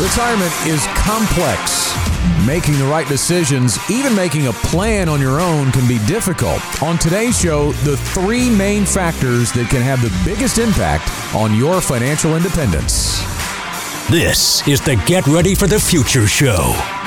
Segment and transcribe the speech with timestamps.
[0.00, 1.94] Retirement is complex.
[2.46, 6.60] Making the right decisions, even making a plan on your own, can be difficult.
[6.82, 11.82] On today's show, the three main factors that can have the biggest impact on your
[11.82, 13.20] financial independence.
[14.08, 17.01] This is the Get Ready for the Future show.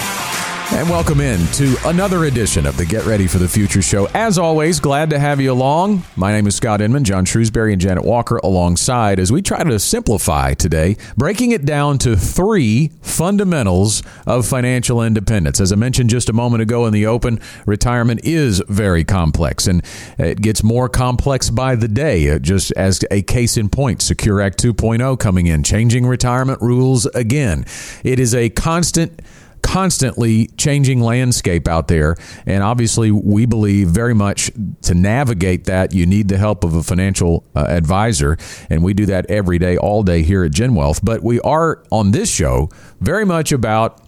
[0.72, 4.08] And welcome in to another edition of the Get Ready for the Future show.
[4.16, 6.04] As always, glad to have you along.
[6.16, 9.80] My name is Scott Inman, John Shrewsbury, and Janet Walker alongside as we try to
[9.80, 15.62] simplify today, breaking it down to three fundamentals of financial independence.
[15.62, 19.86] As I mentioned just a moment ago in the open, retirement is very complex and
[20.18, 22.32] it gets more complex by the day.
[22.32, 27.06] Uh, just as a case in point, Secure Act 2.0 coming in, changing retirement rules
[27.08, 27.66] again.
[28.04, 29.22] It is a constant
[29.66, 32.16] constantly changing landscape out there.
[32.46, 34.52] And obviously, we believe very much
[34.84, 38.38] to navigate that, you need the help of a financial uh, advisor.
[38.70, 41.04] And we do that every day, all day here at Gen Wealth.
[41.04, 42.70] But we are on this show
[43.02, 44.05] very much about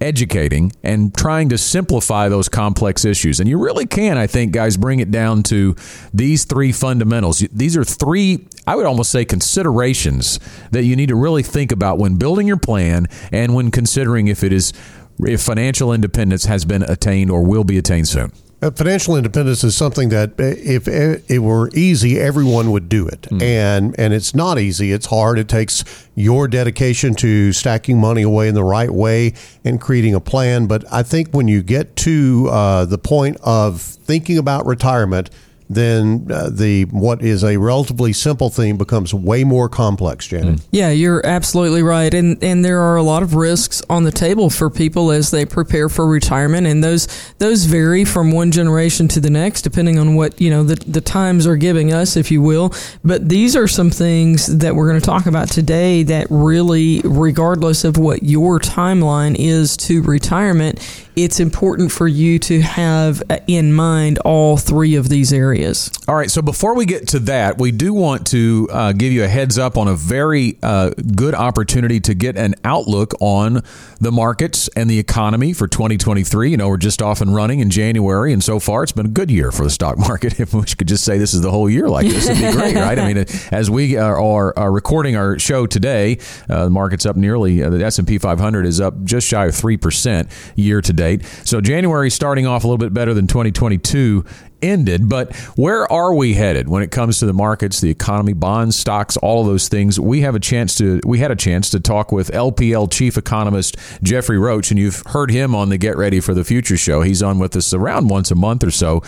[0.00, 3.40] educating and trying to simplify those complex issues.
[3.40, 5.74] And you really can, I think, guys, bring it down to
[6.12, 7.40] these three fundamentals.
[7.52, 10.38] These are three, I would almost say, considerations
[10.70, 14.42] that you need to really think about when building your plan and when considering if
[14.42, 14.72] it is
[15.20, 18.32] if financial independence has been attained or will be attained soon.
[18.60, 23.22] Uh, financial independence is something that uh, if it were easy, everyone would do it,
[23.22, 23.40] mm.
[23.40, 24.90] and and it's not easy.
[24.90, 25.38] It's hard.
[25.38, 25.84] It takes
[26.16, 29.34] your dedication to stacking money away in the right way
[29.64, 30.66] and creating a plan.
[30.66, 35.30] But I think when you get to uh, the point of thinking about retirement
[35.70, 40.56] then uh, the what is a relatively simple thing becomes way more complex, Janet.
[40.56, 40.66] Mm.
[40.70, 44.48] Yeah, you're absolutely right, and and there are a lot of risks on the table
[44.48, 47.06] for people as they prepare for retirement, and those
[47.38, 51.02] those vary from one generation to the next, depending on what you know the the
[51.02, 52.72] times are giving us, if you will.
[53.04, 57.84] But these are some things that we're going to talk about today that really, regardless
[57.84, 60.80] of what your timeline is to retirement,
[61.14, 65.57] it's important for you to have in mind all three of these areas.
[66.06, 66.30] All right.
[66.30, 69.58] So before we get to that, we do want to uh, give you a heads
[69.58, 73.62] up on a very uh, good opportunity to get an outlook on
[74.00, 76.50] the markets and the economy for 2023.
[76.50, 79.10] You know, we're just off and running in January, and so far it's been a
[79.10, 80.38] good year for the stock market.
[80.38, 82.74] If we could just say this is the whole year like this, it'd be great,
[82.76, 82.98] right?
[82.98, 87.16] I mean, as we are, are, are recording our show today, uh, the market's up
[87.16, 91.24] nearly, uh, the S&P 500 is up just shy of 3% year to date date.
[91.44, 94.24] So January starting off a little bit better than 2022
[94.62, 95.08] ended.
[95.08, 99.16] But where are we headed when it comes to the markets, the economy, bonds, stocks,
[99.16, 99.98] all of those things?
[99.98, 103.76] We have a chance to we had a chance to talk with LPL chief economist
[104.02, 107.02] Jeffrey Roach, and you've heard him on the Get Ready for the Future show.
[107.02, 109.02] He's on with us around once a month or so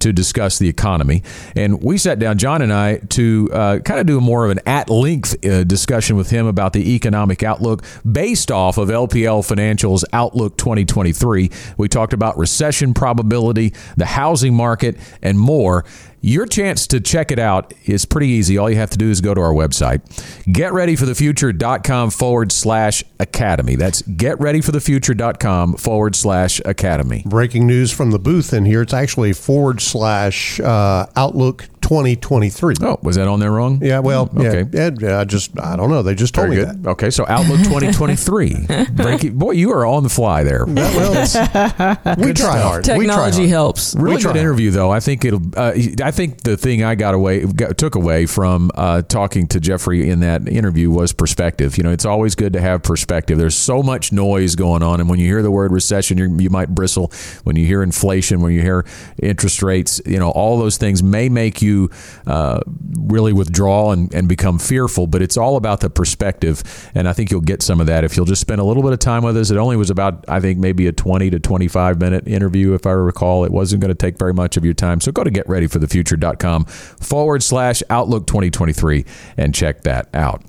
[0.00, 1.22] to discuss the economy.
[1.56, 4.60] And we sat down, John and I, to uh, kind of do more of an
[4.66, 10.04] at length uh, discussion with him about the economic outlook based off of LPL Financial's
[10.12, 11.50] Outlook 2023.
[11.76, 15.84] We talked about recession probability, the housing market, and more.
[16.20, 18.58] Your chance to check it out is pretty easy.
[18.58, 20.00] All you have to do is go to our website,
[20.46, 23.76] getreadyforthefuture.com forward slash academy.
[23.76, 27.22] That's getreadyforthefuture.com forward slash academy.
[27.24, 28.82] Breaking news from the booth in here.
[28.82, 32.74] It's actually forward slash uh, Outlook 2023.
[32.82, 33.82] Oh, was that on there wrong?
[33.82, 34.66] Yeah, well, okay.
[34.74, 36.02] Yeah, yeah, I just, I don't know.
[36.02, 36.84] They just told Very me good.
[36.84, 36.90] that.
[36.90, 38.66] Okay, so Outlook 2023.
[38.92, 40.66] Breaking, boy, you are on the fly there.
[40.66, 41.12] well,
[42.18, 42.84] we try hard.
[42.84, 43.48] Technology hard.
[43.48, 43.94] helps.
[43.94, 44.90] Really good interview, though.
[44.90, 45.40] I think it'll.
[45.56, 45.72] Uh,
[46.02, 50.10] I think the thing I got away, got, took away from uh, talking to Jeffrey
[50.10, 51.78] in that interview was perspective.
[51.78, 53.38] You know, it's always good to have perspective.
[53.38, 56.74] There's so much noise going on, and when you hear the word recession, you might
[56.74, 57.10] bristle.
[57.44, 58.84] When you hear inflation, when you hear
[59.22, 61.77] interest rates, you know, all those things may make you.
[62.26, 62.60] Uh,
[62.98, 66.90] really withdraw and, and become fearful, but it's all about the perspective.
[66.94, 68.92] And I think you'll get some of that if you'll just spend a little bit
[68.92, 69.50] of time with us.
[69.50, 72.90] It only was about, I think, maybe a 20 to 25 minute interview, if I
[72.90, 73.44] recall.
[73.44, 75.00] It wasn't going to take very much of your time.
[75.00, 79.04] So go to getreadyforthefuture.com forward slash Outlook 2023
[79.36, 80.42] and check that out.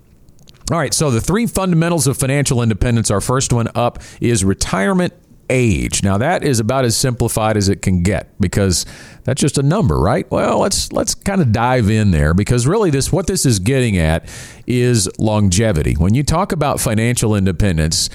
[0.71, 3.09] All right, so the three fundamentals of financial independence.
[3.09, 5.13] Our first one up is retirement
[5.49, 6.03] age.
[6.03, 8.85] Now that is about as simplified as it can get because
[9.23, 10.29] that's just a number, right?
[10.31, 13.97] Well, let's let's kind of dive in there because really this what this is getting
[13.97, 14.27] at
[14.67, 15.93] is longevity.
[15.93, 18.09] When you talk about financial independence,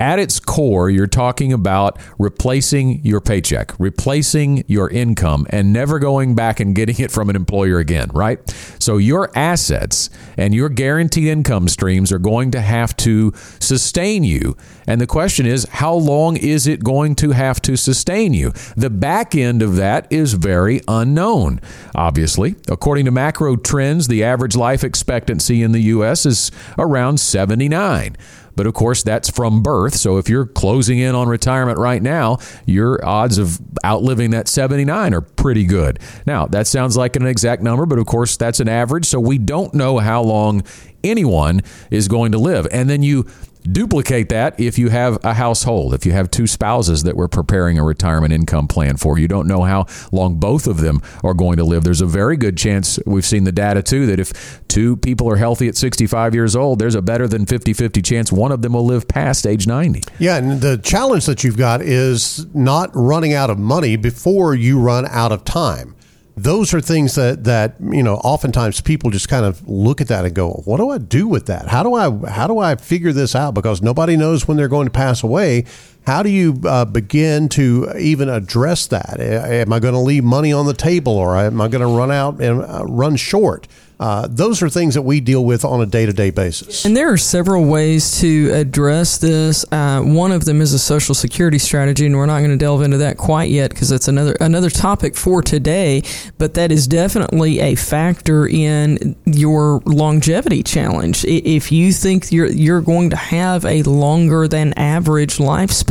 [0.00, 6.34] at its core, you're talking about replacing your paycheck, replacing your income, and never going
[6.34, 8.40] back and getting it from an employer again, right?
[8.78, 10.08] So your assets
[10.38, 14.56] and your guaranteed income streams are going to have to sustain you.
[14.86, 18.52] And the question is, how long is it going to have to sustain you?
[18.76, 21.60] The back end of that is very unknown,
[21.94, 22.56] obviously.
[22.68, 26.24] According to macro trends, the average life expectancy in the U.S.
[26.24, 28.16] is around 79.
[28.56, 29.94] But of course, that's from birth.
[29.94, 35.14] So if you're closing in on retirement right now, your odds of outliving that 79
[35.14, 35.98] are pretty good.
[36.26, 39.06] Now, that sounds like an exact number, but of course, that's an average.
[39.06, 40.62] So we don't know how long
[41.04, 42.66] anyone is going to live.
[42.70, 43.26] And then you
[43.62, 47.78] Duplicate that if you have a household, if you have two spouses that we're preparing
[47.78, 49.18] a retirement income plan for.
[49.18, 51.84] You don't know how long both of them are going to live.
[51.84, 55.36] There's a very good chance, we've seen the data too, that if two people are
[55.36, 58.72] healthy at 65 years old, there's a better than 50 50 chance one of them
[58.72, 60.04] will live past age 90.
[60.18, 64.80] Yeah, and the challenge that you've got is not running out of money before you
[64.80, 65.94] run out of time
[66.42, 70.24] those are things that that you know oftentimes people just kind of look at that
[70.24, 71.68] and go what do i do with that?
[71.68, 73.54] How do i how do i figure this out?
[73.54, 75.64] Because nobody knows when they're going to pass away
[76.06, 80.52] how do you uh, begin to even address that am i going to leave money
[80.52, 83.66] on the table or am i going to run out and uh, run short
[84.00, 86.86] uh, those are things that we deal with on a day to day basis.
[86.86, 89.62] And there are several ways to address this.
[89.70, 92.80] Uh, one of them is a social security strategy, and we're not going to delve
[92.80, 96.02] into that quite yet because that's another another topic for today.
[96.38, 101.26] But that is definitely a factor in your longevity challenge.
[101.26, 105.89] If you think you're you're going to have a longer than average lifespan,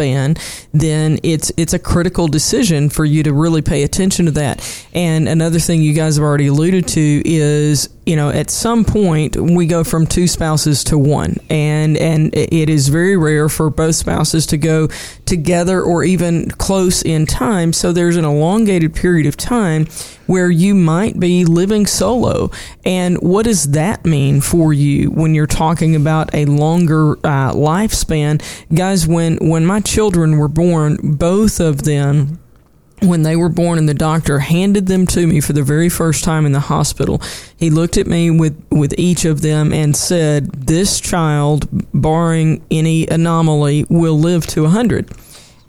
[0.74, 4.86] then it's it's a critical decision for you to really pay attention to that.
[4.94, 9.36] And another thing you guys have already alluded to is you know, at some point
[9.36, 13.94] we go from two spouses to one, and and it is very rare for both
[13.94, 14.88] spouses to go
[15.28, 17.72] together or even close in time.
[17.72, 19.86] So there's an elongated period of time
[20.26, 22.50] where you might be living solo.
[22.84, 28.42] And what does that mean for you when you're talking about a longer uh, lifespan,
[28.74, 29.06] guys?
[29.06, 32.40] When when my children were born, both of them
[33.02, 36.24] when they were born and the doctor handed them to me for the very first
[36.24, 37.22] time in the hospital,
[37.58, 43.08] he looked at me with, with each of them and said, This child, barring any
[43.08, 45.10] anomaly, will live to 100.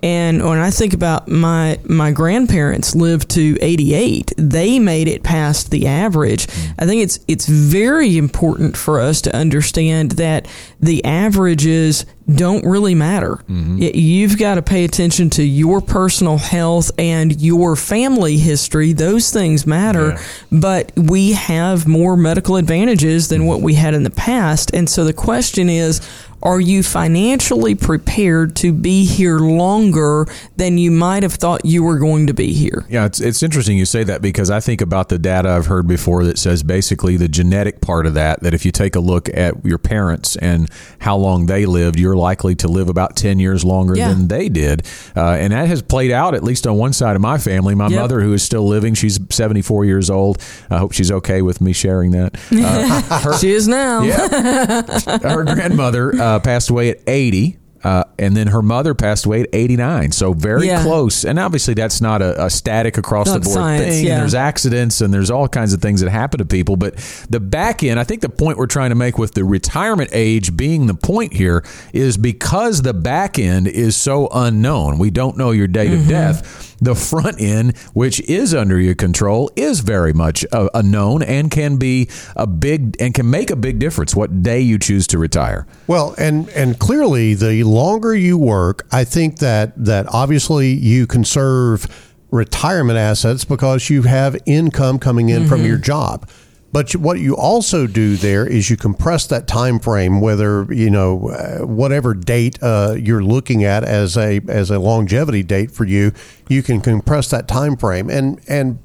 [0.03, 5.71] And when I think about my my grandparents lived to 88, they made it past
[5.71, 6.47] the average.
[6.79, 10.49] I think it's it's very important for us to understand that
[10.81, 13.37] the averages don't really matter.
[13.49, 13.79] Mm-hmm.
[13.81, 18.93] You've got to pay attention to your personal health and your family history.
[18.93, 20.23] Those things matter, yeah.
[20.53, 24.73] but we have more medical advantages than what we had in the past.
[24.75, 26.01] And so the question is,
[26.43, 30.27] are you financially prepared to be here longer
[30.57, 32.87] than you might have thought you were going to be here?
[32.89, 35.87] Yeah, it's, it's interesting you say that because I think about the data I've heard
[35.87, 39.29] before that says basically the genetic part of that, that if you take a look
[39.35, 40.71] at your parents and
[41.01, 44.09] how long they lived, you're likely to live about 10 years longer yeah.
[44.09, 44.87] than they did.
[45.15, 47.75] Uh, and that has played out, at least on one side of my family.
[47.75, 48.01] My yep.
[48.01, 50.43] mother, who is still living, she's 74 years old.
[50.71, 52.37] I hope she's okay with me sharing that.
[52.51, 54.03] Uh, her, she is now.
[54.03, 54.83] Yeah.
[55.23, 57.59] her grandmother uh, Uh, passed away at 80.
[57.83, 60.13] Uh, and then her mother passed away at 89.
[60.13, 60.83] So very yeah.
[60.83, 61.25] close.
[61.25, 64.07] And obviously, that's not a, a static across not the board science, thing.
[64.07, 64.15] Yeah.
[64.15, 66.77] And there's accidents and there's all kinds of things that happen to people.
[66.77, 66.97] But
[67.31, 70.57] the back end, I think the point we're trying to make with the retirement age
[70.57, 74.99] being the point here is because the back end is so unknown.
[74.99, 76.03] We don't know your date mm-hmm.
[76.03, 80.83] of death the front end, which is under your control, is very much a, a,
[80.83, 84.79] known and can be a big and can make a big difference what day you
[84.79, 85.67] choose to retire.
[85.87, 91.87] Well, and and clearly the longer you work, I think that that obviously you conserve
[92.31, 95.49] retirement assets because you have income coming in mm-hmm.
[95.49, 96.29] from your job.
[96.73, 101.31] But what you also do there is you compress that time frame, whether you know
[101.31, 106.13] uh, whatever date uh, you're looking at as a as a longevity date for you,
[106.49, 108.09] you can compress that time frame.
[108.09, 108.79] And and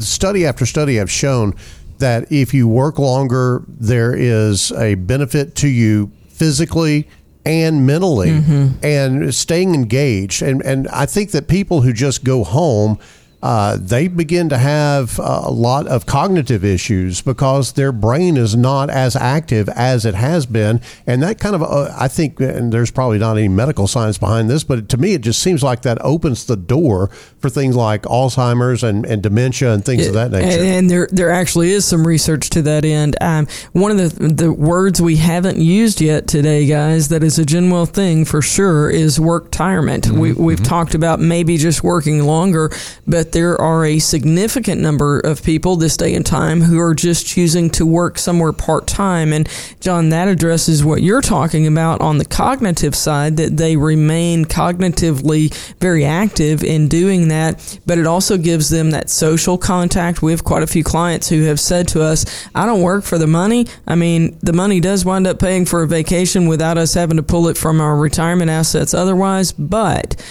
[0.00, 1.54] study after study have shown
[1.98, 7.08] that if you work longer, there is a benefit to you physically
[7.44, 8.84] and mentally, mm-hmm.
[8.84, 10.42] and staying engaged.
[10.42, 12.98] And and I think that people who just go home
[13.42, 18.90] uh, they begin to have a lot of cognitive issues because their brain is not
[18.90, 20.80] as active as it has been.
[21.06, 24.50] And that kind of, uh, I think, and there's probably not any medical science behind
[24.50, 27.08] this, but to me, it just seems like that opens the door
[27.38, 30.60] for things like Alzheimer's and, and dementia and things of that nature.
[30.60, 33.16] And, and there, there actually is some research to that end.
[33.20, 37.44] Um, one of the the words we haven't used yet today, guys, that is a
[37.44, 40.04] Gen Wealth thing for sure, is work retirement.
[40.04, 40.18] Mm-hmm.
[40.18, 40.64] We, we've mm-hmm.
[40.64, 42.70] talked about maybe just working longer,
[43.06, 47.26] but there are a significant number of people this day and time who are just
[47.26, 49.32] choosing to work somewhere part time.
[49.32, 49.48] And
[49.80, 55.52] John, that addresses what you're talking about on the cognitive side, that they remain cognitively
[55.78, 60.22] very active in doing that, but it also gives them that social contact.
[60.22, 62.24] We have quite a few clients who have said to us,
[62.54, 63.66] I don't work for the money.
[63.86, 67.22] I mean, the money does wind up paying for a vacation without us having to
[67.22, 70.22] pull it from our retirement assets otherwise, but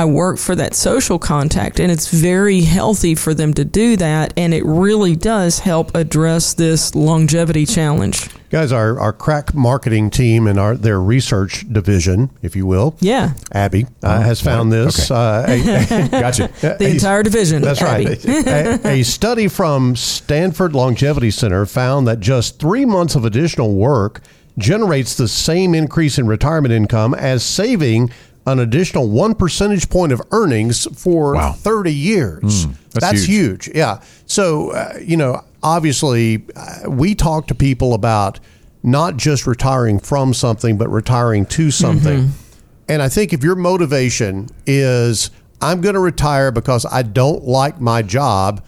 [0.00, 4.32] I work for that social contact, and it's very healthy for them to do that,
[4.34, 8.30] and it really does help address this longevity challenge.
[8.48, 13.34] Guys, our, our crack marketing team and our their research division, if you will, yeah,
[13.52, 15.10] Abby uh, has found this.
[15.10, 15.20] Okay.
[15.20, 16.50] Uh, a, a, gotcha.
[16.62, 17.60] the a, entire division.
[17.60, 18.06] That's Abby.
[18.06, 18.86] right.
[18.86, 24.22] a, study from Stanford Longevity Center found that just three months of additional work
[24.56, 28.10] generates the same increase in retirement income as saving
[28.46, 31.52] an additional one percentage point of earnings for wow.
[31.52, 32.66] 30 years.
[32.66, 33.66] Mm, that's, that's huge.
[33.66, 33.76] huge.
[33.76, 34.02] Yeah.
[34.26, 38.40] So, uh, you know, obviously, uh, we talk to people about
[38.82, 42.20] not just retiring from something, but retiring to something.
[42.20, 42.50] Mm-hmm.
[42.88, 45.30] And I think if your motivation is,
[45.60, 48.64] I'm going to retire because I don't like my job,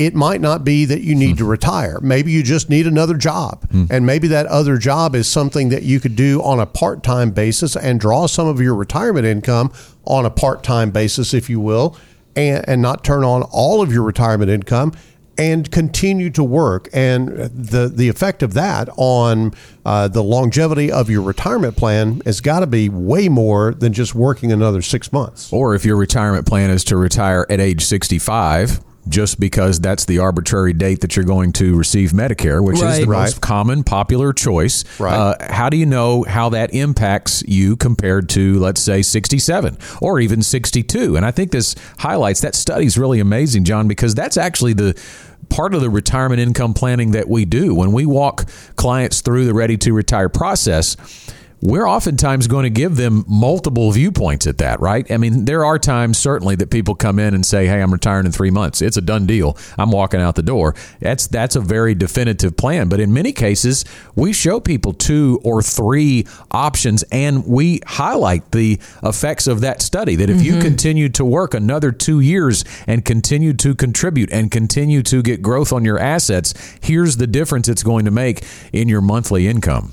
[0.00, 1.50] it might not be that you need to hmm.
[1.50, 2.00] retire.
[2.00, 3.68] Maybe you just need another job.
[3.68, 3.90] Mm.
[3.90, 7.32] And maybe that other job is something that you could do on a part time
[7.32, 9.70] basis and draw some of your retirement income
[10.06, 11.98] on a part time basis, if you will,
[12.34, 14.94] and, and not turn on all of your retirement income
[15.36, 16.88] and continue to work.
[16.94, 19.52] And the, the effect of that on
[19.84, 24.14] uh, the longevity of your retirement plan has got to be way more than just
[24.14, 25.52] working another six months.
[25.52, 28.80] Or if your retirement plan is to retire at age 65
[29.10, 32.92] just because that's the arbitrary date that you're going to receive Medicare, which right.
[32.92, 33.22] is the right.
[33.22, 34.84] most common popular choice.
[34.98, 35.14] Right.
[35.14, 40.20] Uh, how do you know how that impacts you compared to, let's say, 67 or
[40.20, 41.16] even 62?
[41.16, 45.00] And I think this highlights that study is really amazing, John, because that's actually the
[45.48, 49.54] part of the retirement income planning that we do when we walk clients through the
[49.54, 50.96] ready to retire process
[51.62, 55.10] we're oftentimes going to give them multiple viewpoints at that, right?
[55.10, 58.26] I mean, there are times certainly that people come in and say, "Hey, I'm retiring
[58.26, 58.80] in 3 months.
[58.80, 59.56] It's a done deal.
[59.78, 63.84] I'm walking out the door." That's that's a very definitive plan, but in many cases,
[64.14, 70.16] we show people two or three options and we highlight the effects of that study
[70.16, 70.56] that if mm-hmm.
[70.56, 75.42] you continue to work another 2 years and continue to contribute and continue to get
[75.42, 79.92] growth on your assets, here's the difference it's going to make in your monthly income.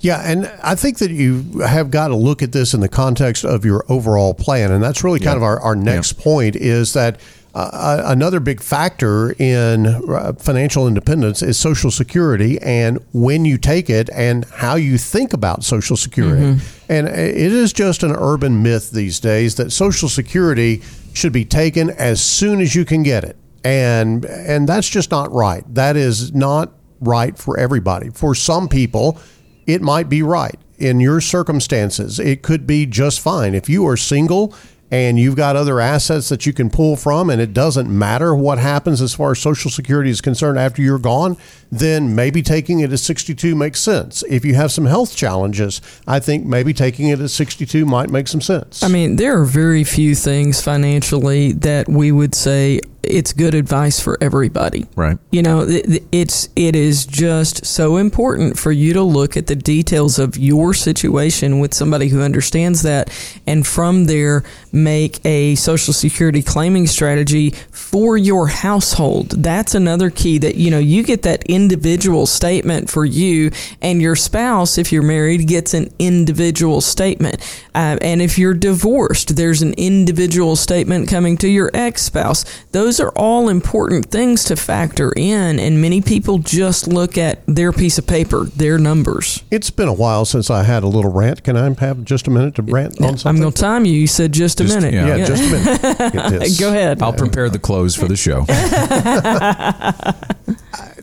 [0.00, 3.44] Yeah, and I think that you have got to look at this in the context
[3.44, 5.36] of your overall plan, and that's really kind yeah.
[5.36, 6.24] of our, our next yeah.
[6.24, 7.20] point is that
[7.56, 13.88] uh, another big factor in uh, financial independence is Social Security and when you take
[13.88, 16.42] it and how you think about Social Security.
[16.42, 16.92] Mm-hmm.
[16.92, 20.82] And it is just an urban myth these days that Social Security
[21.14, 23.38] should be taken as soon as you can get it.
[23.64, 25.64] And and that's just not right.
[25.74, 28.10] That is not right for everybody.
[28.10, 29.18] For some people,
[29.66, 30.58] it might be right.
[30.78, 33.54] In your circumstances, it could be just fine.
[33.54, 34.54] If you are single
[34.90, 38.58] and you've got other assets that you can pull from, and it doesn't matter what
[38.58, 41.36] happens as far as Social Security is concerned after you're gone,
[41.72, 44.22] then maybe taking it at 62 makes sense.
[44.28, 48.28] If you have some health challenges, I think maybe taking it at 62 might make
[48.28, 48.82] some sense.
[48.82, 54.00] I mean, there are very few things financially that we would say it's good advice
[54.00, 54.86] for everybody.
[54.96, 55.18] Right.
[55.30, 60.18] You know, it's it is just so important for you to look at the details
[60.18, 63.10] of your situation with somebody who understands that
[63.46, 69.30] and from there make a social security claiming strategy for your household.
[69.30, 74.16] That's another key that you know, you get that individual statement for you and your
[74.16, 77.40] spouse if you're married gets an individual statement.
[77.74, 82.44] Uh, and if you're divorced, there's an individual statement coming to your ex-spouse.
[82.72, 87.44] Those those are all important things to factor in, and many people just look at
[87.46, 89.44] their piece of paper, their numbers.
[89.50, 91.44] It's been a while since I had a little rant.
[91.44, 93.28] Can I have just a minute to rant on something?
[93.28, 93.92] I'm going to time you.
[93.92, 94.94] You said just a just, minute.
[94.94, 96.56] Yeah, yeah, just a minute.
[96.60, 97.02] Go ahead.
[97.02, 98.46] I'll prepare the clothes for the show.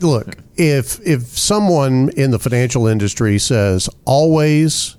[0.00, 4.96] Look, if if someone in the financial industry says always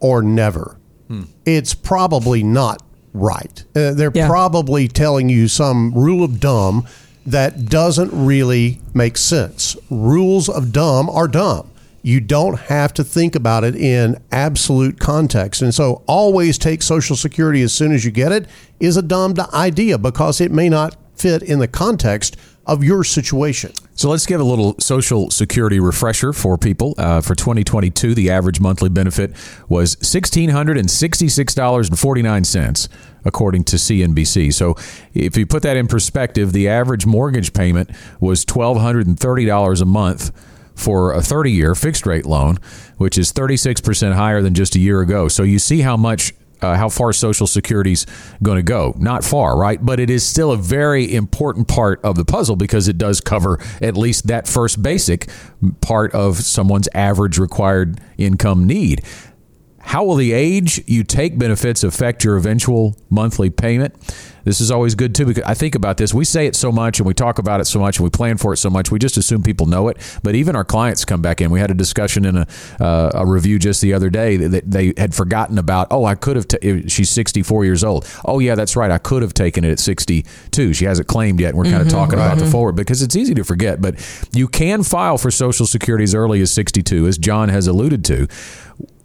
[0.00, 0.78] or never,
[1.08, 1.24] hmm.
[1.44, 2.82] it's probably not
[3.14, 3.64] right.
[3.74, 4.26] Uh, they're Yeah.
[4.28, 6.84] probably telling you some rule of dumb
[7.26, 9.76] that doesn't really make sense.
[9.90, 11.68] Rules of dumb are dumb.
[12.02, 15.60] You don't have to think about it in absolute context.
[15.60, 18.46] And so, always take Social Security as soon as you get it
[18.80, 22.36] is a dumb idea because it may not fit in the context
[22.68, 23.72] of your situation.
[23.94, 26.94] So let's give a little Social Security refresher for people.
[26.98, 29.32] Uh, for 2022, the average monthly benefit
[29.68, 32.88] was $1,666.49,
[33.24, 34.54] according to CNBC.
[34.54, 34.76] So
[35.14, 40.30] if you put that in perspective, the average mortgage payment was $1,230 a month
[40.76, 42.58] for a 30 year fixed rate loan,
[42.98, 45.26] which is 36% higher than just a year ago.
[45.26, 48.06] So you see how much uh, how far Social Security's
[48.42, 48.94] going to go.
[48.98, 49.84] Not far, right?
[49.84, 53.58] But it is still a very important part of the puzzle because it does cover
[53.80, 55.28] at least that first basic
[55.80, 59.02] part of someone's average required income need.
[59.88, 63.94] How will the age you take benefits affect your eventual monthly payment?
[64.44, 66.12] This is always good too because I think about this.
[66.12, 68.36] We say it so much and we talk about it so much and we plan
[68.36, 68.90] for it so much.
[68.90, 69.96] We just assume people know it.
[70.22, 71.50] But even our clients come back in.
[71.50, 72.46] We had a discussion in a,
[72.78, 75.86] uh, a review just the other day that they had forgotten about.
[75.90, 76.48] Oh, I could have.
[76.48, 78.06] T- she's 64 years old.
[78.26, 78.90] Oh, yeah, that's right.
[78.90, 80.74] I could have taken it at 62.
[80.74, 81.54] She hasn't claimed yet.
[81.54, 83.80] And we're kind of talking about the forward because it's easy to forget.
[83.80, 88.04] But you can file for Social Security as early as 62, as John has alluded
[88.04, 88.28] to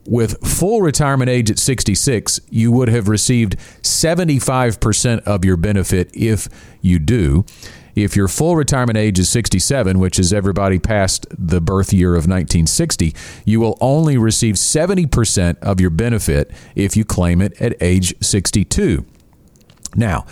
[0.06, 6.48] with full retirement age at 66, you would have received 75% of your benefit if
[6.82, 7.46] you do.
[7.96, 12.24] If your full retirement age is 67, which is everybody past the birth year of
[12.24, 13.14] 1960,
[13.46, 19.06] you will only receive 70% of your benefit if you claim it at age 62.
[19.96, 20.26] Now,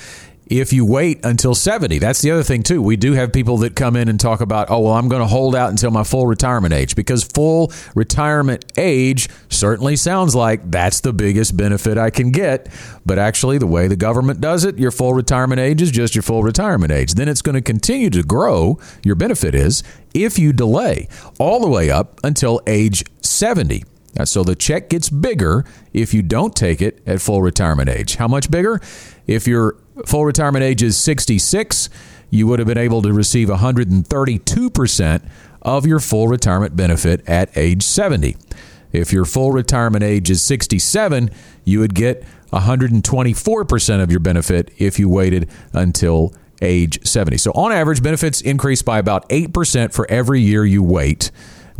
[0.51, 2.81] if you wait until 70, that's the other thing too.
[2.81, 5.27] We do have people that come in and talk about, oh, well, I'm going to
[5.27, 10.99] hold out until my full retirement age because full retirement age certainly sounds like that's
[10.99, 12.67] the biggest benefit I can get.
[13.05, 16.21] But actually, the way the government does it, your full retirement age is just your
[16.21, 17.13] full retirement age.
[17.13, 21.07] Then it's going to continue to grow, your benefit is, if you delay
[21.39, 23.83] all the way up until age 70.
[24.19, 28.15] Uh, So the check gets bigger if you don't take it at full retirement age.
[28.15, 28.79] How much bigger?
[29.27, 31.89] If your full retirement age is 66,
[32.29, 35.29] you would have been able to receive 132%
[35.61, 38.35] of your full retirement benefit at age 70.
[38.91, 41.29] If your full retirement age is 67,
[41.63, 47.37] you would get 124% of your benefit if you waited until age 70.
[47.37, 51.31] So on average, benefits increase by about 8% for every year you wait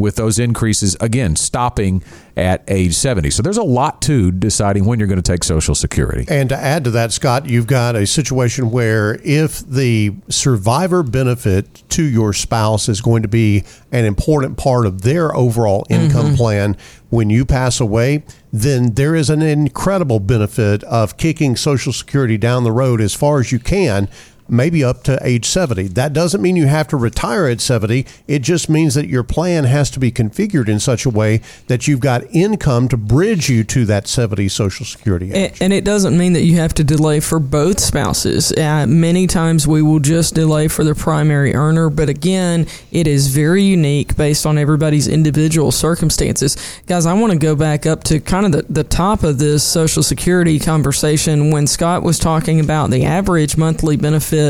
[0.01, 2.03] with those increases again stopping
[2.35, 3.29] at age 70.
[3.29, 6.25] So there's a lot to deciding when you're going to take social security.
[6.27, 11.83] And to add to that, Scott, you've got a situation where if the survivor benefit
[11.89, 16.05] to your spouse is going to be an important part of their overall mm-hmm.
[16.05, 16.77] income plan
[17.09, 22.63] when you pass away, then there is an incredible benefit of kicking Social Security down
[22.63, 24.07] the road as far as you can.
[24.51, 25.87] Maybe up to age 70.
[25.87, 28.05] That doesn't mean you have to retire at 70.
[28.27, 31.87] It just means that your plan has to be configured in such a way that
[31.87, 35.53] you've got income to bridge you to that 70 Social Security age.
[35.53, 38.51] And, and it doesn't mean that you have to delay for both spouses.
[38.51, 43.27] Uh, many times we will just delay for the primary earner, but again, it is
[43.27, 46.57] very unique based on everybody's individual circumstances.
[46.87, 49.63] Guys, I want to go back up to kind of the, the top of this
[49.63, 54.40] Social Security conversation when Scott was talking about the average monthly benefit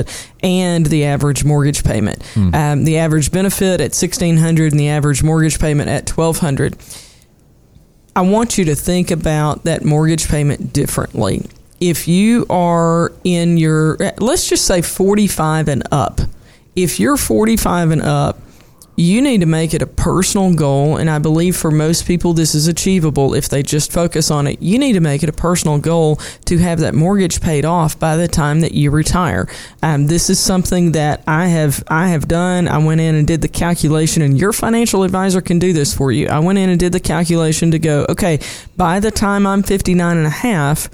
[0.42, 2.24] and the average mortgage payment.
[2.36, 6.78] Um, the average benefit at sixteen hundred and the average mortgage payment at twelve hundred.
[8.16, 11.46] I want you to think about that mortgage payment differently.
[11.80, 16.20] If you are in your, let's just say 45 and up,
[16.76, 18.38] if you're 45 and up,
[18.96, 20.98] you need to make it a personal goal.
[20.98, 24.62] And I believe for most people, this is achievable if they just focus on it.
[24.62, 28.18] You need to make it a personal goal to have that mortgage paid off by
[28.18, 29.48] the time that you retire.
[29.82, 32.68] Um, this is something that I have I have done.
[32.68, 36.12] I went in and did the calculation, and your financial advisor can do this for
[36.12, 36.28] you.
[36.28, 38.40] I went in and did the calculation to go, okay,
[38.78, 40.90] by the time I'm 59 and a half,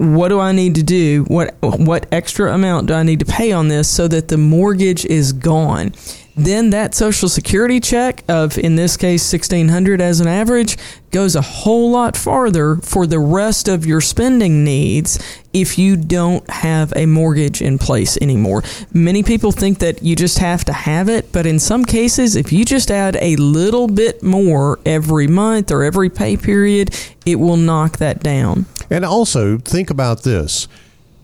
[0.00, 1.24] what do I need to do?
[1.24, 5.04] What what extra amount do I need to pay on this so that the mortgage
[5.04, 5.92] is gone?
[6.40, 10.78] Then that social security check of in this case 1600 as an average
[11.10, 15.18] goes a whole lot farther for the rest of your spending needs
[15.52, 18.62] if you don't have a mortgage in place anymore.
[18.94, 22.52] Many people think that you just have to have it, but in some cases if
[22.52, 27.58] you just add a little bit more every month or every pay period, it will
[27.58, 28.64] knock that down.
[28.88, 30.68] And also, think about this.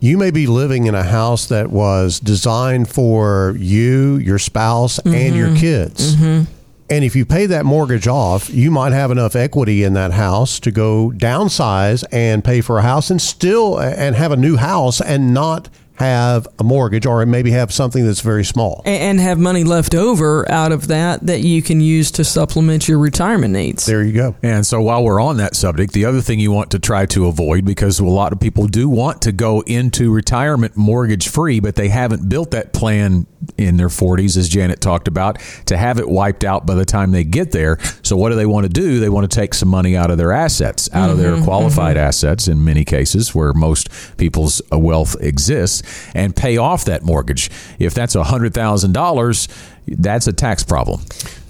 [0.07, 5.35] You may be living in a house that was designed for you, your spouse, and
[5.35, 5.57] your mm-hmm.
[5.57, 6.15] kids.
[6.15, 6.53] Mm-hmm.
[6.89, 10.61] And if you pay that mortgage off, you might have enough equity in that house
[10.61, 15.01] to go downsize and pay for a house and still and have a new house
[15.01, 18.83] and not have a mortgage or maybe have something that's very small.
[18.85, 22.99] and have money left over out of that that you can use to supplement your
[22.99, 23.87] retirement needs.
[23.87, 24.37] There you go.
[24.43, 27.27] And so while we're on that subject, the other thing you want to try to
[27.27, 31.77] avoid, because a lot of people do want to go into retirement mortgage free, but
[31.77, 36.09] they haven't built that plan in their 40s, as Janet talked about, to have it
[36.09, 37.79] wiped out by the time they get there.
[38.03, 38.99] So what do they want to do?
[39.01, 42.49] They want to take some money out of their assets, out of their qualified assets
[42.49, 45.83] in many cases where most people's uh, wealth exists,
[46.15, 47.51] and pay off that mortgage.
[47.79, 49.49] If that's $100,000,
[49.89, 51.03] that's a tax problem.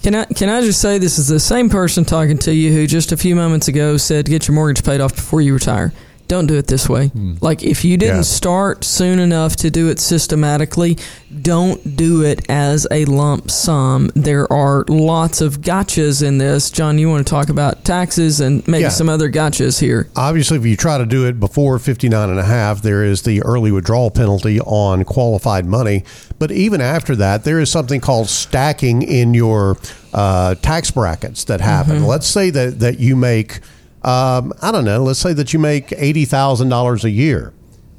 [0.02, 2.86] Can I can I just say this is the same person talking to you who
[2.86, 5.92] just a few moments ago said get your mortgage paid off before you retire.
[6.28, 7.10] Don't do it this way.
[7.40, 8.22] Like if you didn't Yeah.
[8.22, 10.98] start soon enough to do it systematically,
[11.42, 14.10] don't do it as a lump sum.
[14.16, 16.68] There are lots of gotchas in this.
[16.70, 18.88] John, you want to talk about taxes and maybe Yeah.
[18.88, 20.08] some other gotchas here.
[20.16, 23.40] Obviously, if you try to do it before 59 and a half, there is the
[23.42, 26.02] early withdrawal penalty on qualified money.
[26.38, 29.76] But even after that, there is something called stacking in your
[30.12, 32.04] uh, tax brackets that happen.
[32.04, 33.60] Let's say that, that you make,
[34.06, 37.52] um, I don't know, let's say that you make $80,000 a year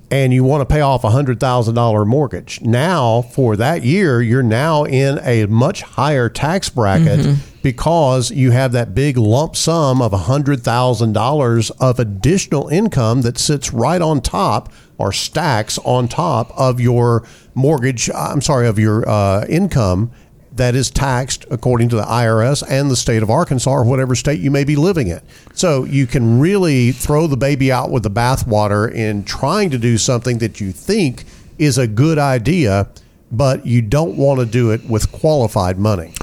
[0.09, 2.61] and you want to pay off a hundred thousand dollar mortgage.
[2.61, 8.71] Now, for that year, you're now in a much higher tax bracket because you have
[8.71, 14.01] that big lump sum of a hundred thousand dollars of additional income that sits right
[14.01, 18.09] on top or stacks on top of your mortgage.
[18.15, 20.11] I'm sorry, of your uh, income
[20.57, 24.39] that is taxed according to the IRS and the state of Arkansas or whatever state
[24.39, 25.21] you may be living in.
[25.53, 29.97] So you can really throw the baby out with the bathwater in trying to do
[29.97, 31.25] something that you think
[31.57, 32.89] is a good idea,
[33.31, 36.13] but you don't want to do it with qualified money.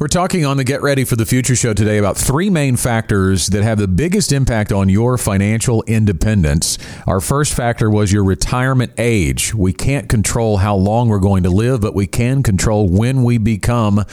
[0.00, 3.48] We're talking on the Get Ready for the Future show today about three main factors
[3.48, 6.78] that have the biggest impact on your financial independence.
[7.06, 9.54] Our first factor was your retirement age.
[9.54, 13.36] We can't control how long we're going to live, but we can control when we
[13.36, 14.06] become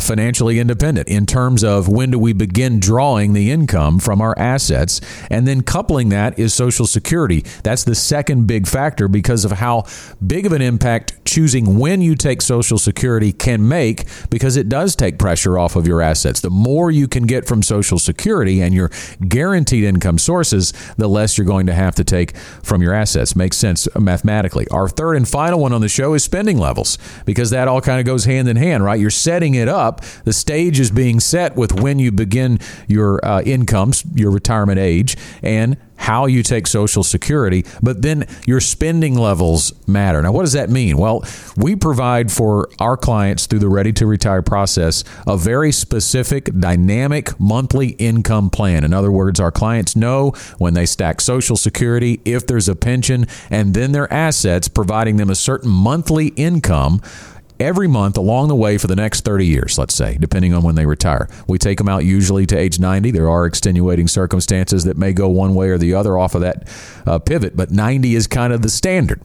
[0.00, 5.00] financially independent in terms of when do we begin drawing the income from our assets
[5.30, 9.82] and then coupling that is social security that's the second big factor because of how
[10.24, 14.96] big of an impact choosing when you take social security can make because it does
[14.96, 16.40] take pressure off of your assets.
[16.40, 18.90] The more you can get from social security and your
[19.28, 23.36] guaranteed income sources the less you're going to have to take from your assets.
[23.36, 24.66] Makes sense mathematically.
[24.68, 28.00] Our third and final one on the show is spending levels because that all kind
[28.00, 29.00] of goes hand in hand right?
[29.00, 30.00] You're setting it up.
[30.24, 35.16] The stage is being set with when you begin your uh, incomes, your retirement age,
[35.42, 40.22] and how you take Social Security, but then your spending levels matter.
[40.22, 40.96] Now, what does that mean?
[40.96, 41.24] Well,
[41.56, 47.38] we provide for our clients through the Ready to Retire process a very specific, dynamic
[47.38, 48.84] monthly income plan.
[48.84, 53.26] In other words, our clients know when they stack Social Security, if there's a pension,
[53.50, 57.02] and then their assets, providing them a certain monthly income
[57.60, 60.74] every month along the way for the next 30 years, let's say, depending on when
[60.74, 61.28] they retire.
[61.46, 63.10] We take them out usually to age 90.
[63.10, 66.68] There are extenuating circumstances that may go one way or the other off of that
[67.06, 69.20] uh, pivot, but 90 is kind of the standard.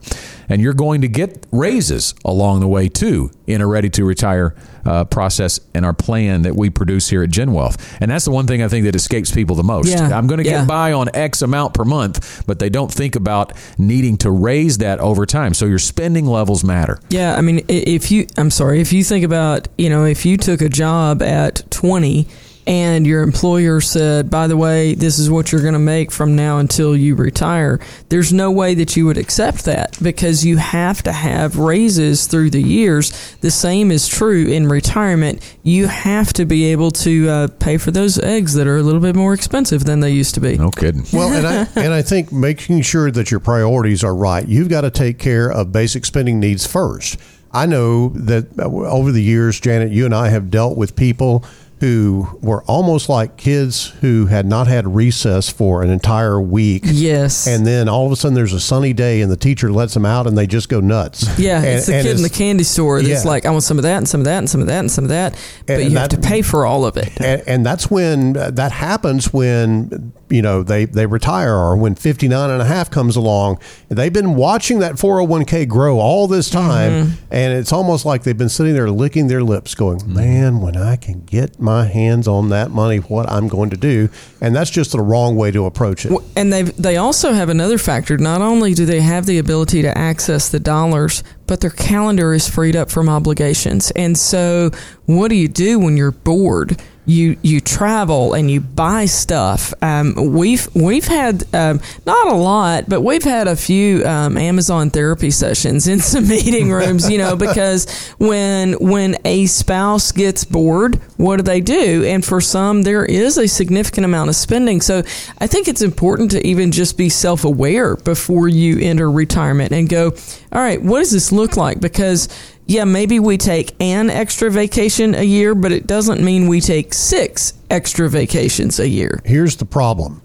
[0.48, 4.54] And you're going to get raises along the way too in a ready to retire
[4.84, 7.96] uh, process and our plan that we produce here at Gen Wealth.
[8.00, 9.88] And that's the one thing I think that escapes people the most.
[9.88, 10.60] Yeah, I'm going to yeah.
[10.60, 14.78] get by on X amount per month, but they don't think about needing to raise
[14.78, 15.54] that over time.
[15.54, 17.00] So your spending levels matter.
[17.08, 20.36] Yeah, I mean, if you, I'm sorry, if you think about, you know, if you
[20.36, 22.26] took a job at 20
[22.66, 26.34] and your employer said, by the way, this is what you're going to make from
[26.34, 31.02] now until you retire, there's no way that you would accept that because you have
[31.02, 33.36] to have raises through the years.
[33.36, 35.42] The same is true in retirement.
[35.62, 39.00] You have to be able to uh, pay for those eggs that are a little
[39.00, 40.56] bit more expensive than they used to be.
[40.56, 41.04] No kidding.
[41.12, 44.82] Well, and I, and I think making sure that your priorities are right, you've got
[44.82, 47.18] to take care of basic spending needs first.
[47.52, 51.44] I know that uh, over the years, Janet, you and I have dealt with people
[51.80, 56.82] who were almost like kids who had not had recess for an entire week.
[56.86, 57.46] Yes.
[57.46, 60.06] And then all of a sudden there's a sunny day and the teacher lets them
[60.06, 61.26] out and they just go nuts.
[61.38, 63.30] Yeah, And- it's the kid in the candy store that's Yeah.
[63.30, 64.90] like, I want some of that and some of that and some of that and
[64.90, 65.34] some of that,
[65.66, 67.10] but And you have to pay for all of it.
[67.20, 71.94] and, and that's when uh, that happens when you know they they retire or when
[71.94, 73.58] 59 and a half comes along
[73.90, 77.10] they've been watching that 401k grow all this time Mm-hmm.
[77.30, 80.96] and it's almost like they've been sitting there licking their lips going man when i
[80.96, 84.08] can get my hands on that money, what I'm going to do.
[84.40, 86.12] And that's just the wrong way to approach it.
[86.36, 88.16] And they they also have another factor.
[88.16, 92.48] Not only do they have the ability to access the dollars, but their calendar is
[92.48, 93.90] freed up from obligations.
[93.92, 94.70] And so,
[95.06, 96.80] what do you do when you're bored?
[97.06, 99.74] You you travel and you buy stuff.
[99.82, 104.90] Um, we've we've had um, not a lot, but we've had a few um, Amazon
[104.90, 107.10] therapy sessions in some meeting rooms.
[107.10, 107.86] You know, because
[108.18, 112.04] when when a spouse gets bored, what do they do?
[112.04, 114.80] And for some, there is a significant amount of spending.
[114.80, 115.02] So
[115.38, 119.88] I think it's important to even just be self aware before you enter retirement and
[119.88, 120.12] go,
[120.52, 121.80] all right, what does this look like?
[121.80, 122.28] Because
[122.66, 126.94] yeah, maybe we take an extra vacation a year, but it doesn't mean we take
[126.94, 129.20] six extra vacations a year.
[129.24, 130.22] Here's the problem.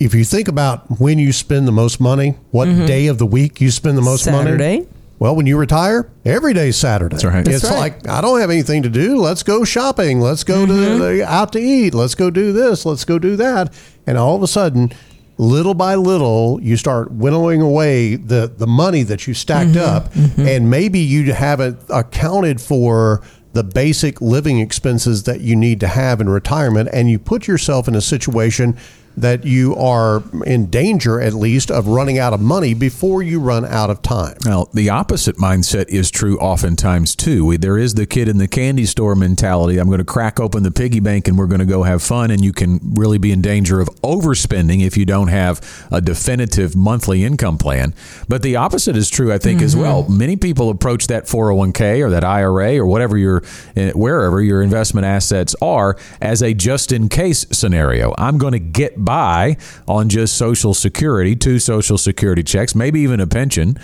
[0.00, 2.86] If you think about when you spend the most money, what mm-hmm.
[2.86, 4.44] day of the week you spend the most money.
[4.44, 4.76] Saturday.
[4.78, 4.88] money?
[5.18, 7.16] Well, when you retire, every day's Saturday.
[7.16, 7.46] That's right.
[7.46, 7.76] It's right.
[7.76, 9.16] like I don't have anything to do.
[9.16, 10.20] Let's go shopping.
[10.20, 11.00] Let's go mm-hmm.
[11.00, 11.92] to out to eat.
[11.92, 12.86] Let's go do this.
[12.86, 13.74] Let's go do that.
[14.06, 14.92] And all of a sudden,
[15.38, 20.12] little by little you start winnowing away the the money that you stacked mm-hmm, up.
[20.12, 20.46] Mm-hmm.
[20.46, 23.22] and maybe you haven't accounted for
[23.52, 26.88] the basic living expenses that you need to have in retirement.
[26.92, 28.76] And you put yourself in a situation
[29.20, 33.64] that you are in danger, at least, of running out of money before you run
[33.64, 34.36] out of time.
[34.44, 37.56] Now, the opposite mindset is true oftentimes too.
[37.58, 39.78] There is the kid in the candy store mentality.
[39.78, 42.30] I'm going to crack open the piggy bank and we're going to go have fun,
[42.30, 46.76] and you can really be in danger of overspending if you don't have a definitive
[46.76, 47.94] monthly income plan.
[48.28, 49.66] But the opposite is true, I think, mm-hmm.
[49.66, 50.08] as well.
[50.08, 53.42] Many people approach that 401k or that IRA or whatever your
[53.76, 58.14] eh, wherever your investment assets are as a just in case scenario.
[58.18, 63.20] I'm going to get by on just Social Security, two Social Security checks, maybe even
[63.20, 63.78] a pension.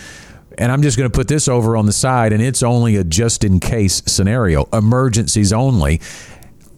[0.59, 3.05] And I'm just going to put this over on the side, and it's only a
[3.05, 6.03] just in case scenario, emergencies only.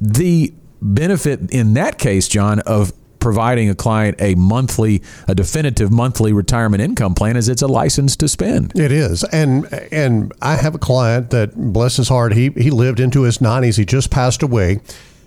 [0.00, 6.32] The benefit in that case, John, of providing a client a monthly, a definitive monthly
[6.32, 8.78] retirement income plan is it's a license to spend.
[8.78, 13.00] It is, and and I have a client that, bless his heart, he he lived
[13.00, 13.76] into his nineties.
[13.76, 14.78] He just passed away,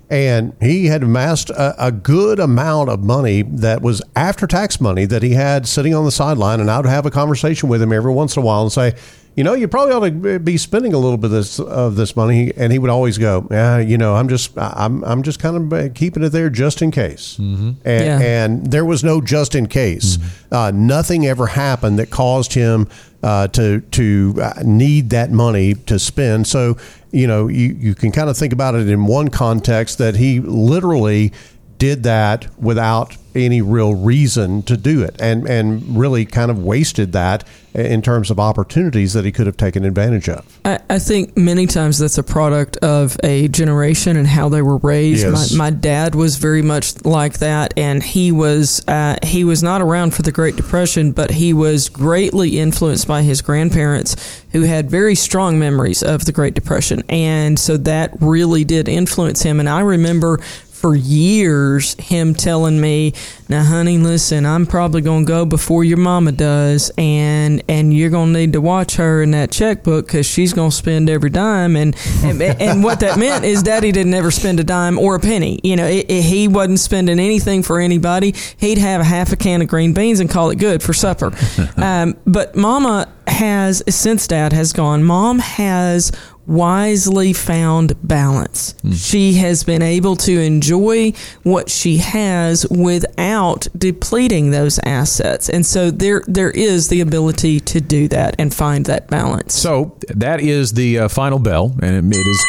[0.10, 5.06] and he had amassed a, a, good amount of money that was after tax money
[5.06, 6.60] that he had sitting on the sideline.
[6.60, 8.96] And I would have a conversation with him every once in a while and say,
[9.40, 12.14] you know, you probably ought to be spending a little bit of this, of this
[12.14, 12.52] money.
[12.58, 15.94] And he would always go, yeah, you know, I'm just, I'm, I'm just kind of
[15.94, 17.38] keeping it there just in case.
[17.38, 17.70] Mm-hmm.
[17.86, 18.20] And, yeah.
[18.20, 20.18] and, there was no just in case.
[20.18, 20.54] Mm-hmm.
[20.54, 22.90] Uh, nothing ever happened that caused him
[23.24, 26.46] uh, to to uh, need that money to spend.
[26.46, 26.76] So
[27.12, 30.40] you know you, you can kind of think about it in one context that he
[30.40, 31.32] literally
[31.80, 37.12] did that without any real reason to do it and and really kind of wasted
[37.14, 37.44] that
[37.76, 40.60] in terms of opportunities that he could have taken advantage of.
[40.66, 44.78] I, I think many times that's a product of a generation and how they were
[44.78, 45.24] raised.
[45.24, 45.54] Yes.
[45.54, 49.82] My, my, dad was very much like that, and he was uh, he was not
[49.82, 54.90] around for the Great Depression, but he was greatly influenced by his grandparents, who had
[54.90, 59.60] very strong memories of the Great Depression, and so that really did influence him.
[59.60, 60.40] And I remember
[60.80, 63.14] for years him telling me,
[63.50, 68.32] "Now, honey, listen, I'm probably gonna go before your mama does, and and you're gonna
[68.32, 72.42] need to watch her in that checkbook because she's gonna spend every dime." And, and
[72.42, 75.60] and what that meant is, Daddy didn't ever spend a dime or a penny.
[75.64, 78.34] You know, it, it, he wasn't spending anything for anybody.
[78.58, 81.34] He'd have a half a can of green beans and call it good for supper.
[81.78, 85.04] um, but Mama has since Dad has gone.
[85.04, 86.12] Mom has
[86.50, 88.74] wisely found balance.
[88.84, 88.96] Mm.
[88.96, 95.48] She has been able to enjoy what she has without depleting those assets.
[95.48, 99.54] And so there there is the ability to do that and find that balance.
[99.54, 102.46] So that is the uh, final bell and it is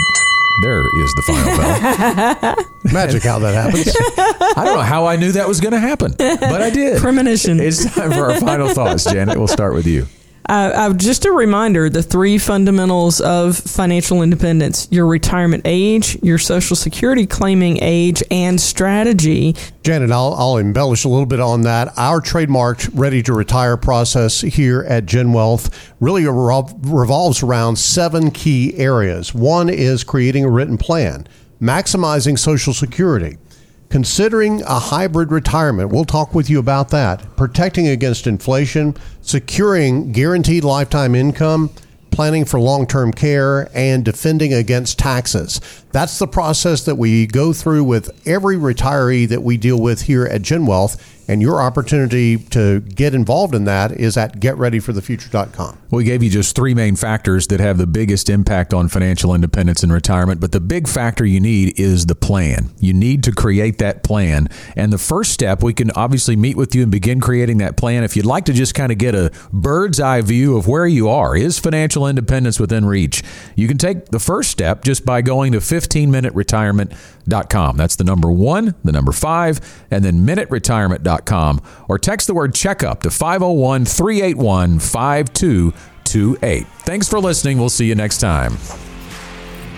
[0.62, 2.66] there is the final bell.
[2.92, 3.94] Magic how that happens.
[4.56, 6.98] I don't know how I knew that was going to happen, but I did.
[7.00, 7.60] Premonition.
[7.60, 9.38] It's time for our final thoughts, Janet.
[9.38, 10.06] We'll start with you.
[10.50, 16.38] Uh, uh, just a reminder the three fundamentals of financial independence your retirement age, your
[16.38, 19.54] Social Security claiming age, and strategy.
[19.84, 21.96] Janet, I'll, I'll embellish a little bit on that.
[21.96, 28.76] Our trademarked ready to retire process here at Gen Wealth really revolves around seven key
[28.76, 29.32] areas.
[29.32, 31.28] One is creating a written plan,
[31.62, 33.38] maximizing Social Security
[33.90, 37.36] Considering a hybrid retirement, we'll talk with you about that.
[37.36, 41.70] Protecting against inflation, securing guaranteed lifetime income,
[42.12, 45.60] planning for long term care, and defending against taxes.
[45.90, 50.24] That's the process that we go through with every retiree that we deal with here
[50.24, 51.19] at Gen Wealth.
[51.30, 55.78] And your opportunity to get involved in that is at getreadyforthefuture.com.
[55.88, 59.84] We gave you just three main factors that have the biggest impact on financial independence
[59.84, 62.70] and retirement, but the big factor you need is the plan.
[62.80, 64.48] You need to create that plan.
[64.74, 68.02] And the first step, we can obviously meet with you and begin creating that plan.
[68.02, 71.08] If you'd like to just kind of get a bird's eye view of where you
[71.08, 73.22] are, is financial independence within reach?
[73.54, 77.76] You can take the first step just by going to 15minuteretirement.com.
[77.76, 79.60] That's the number one, the number five,
[79.92, 81.19] and then minuteretirement.com
[81.88, 86.66] or text the word checkup to 501 381 5228.
[86.66, 87.58] Thanks for listening.
[87.58, 88.56] We'll see you next time.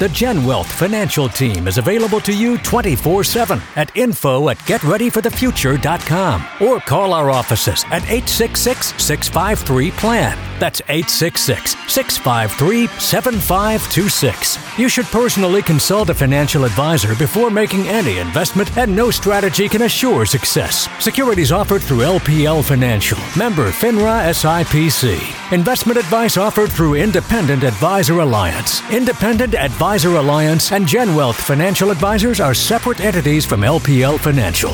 [0.03, 6.45] The Gen Wealth Financial Team is available to you 24 7 at info at getreadyforthefuture.com
[6.61, 10.37] or call our offices at 866 653 PLAN.
[10.59, 14.59] That's 866 653 7526.
[14.77, 19.83] You should personally consult a financial advisor before making any investment, and no strategy can
[19.83, 20.89] assure success.
[21.01, 25.53] Securities offered through LPL Financial, member FINRA SIPC.
[25.53, 28.83] Investment advice offered through Independent Advisor Alliance.
[28.91, 34.71] Independent Advisor Alliance and Gen Wealth Financial Advisors are separate entities from LPL Financial.